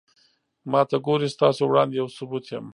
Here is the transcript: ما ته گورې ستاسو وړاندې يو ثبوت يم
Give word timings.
ما 0.71 0.81
ته 0.89 0.97
گورې 1.05 1.27
ستاسو 1.35 1.61
وړاندې 1.65 1.93
يو 2.01 2.07
ثبوت 2.17 2.45
يم 2.53 2.65